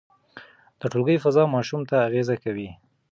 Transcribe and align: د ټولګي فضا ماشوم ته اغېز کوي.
د 0.79 0.81
ټولګي 0.91 1.17
فضا 1.23 1.43
ماشوم 1.53 1.81
ته 1.89 1.95
اغېز 2.07 2.29
کوي. 2.43 2.69